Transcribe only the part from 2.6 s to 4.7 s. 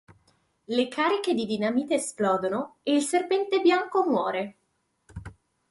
e il serpente bianco muore.